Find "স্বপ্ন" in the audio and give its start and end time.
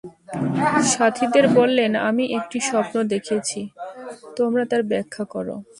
2.69-2.95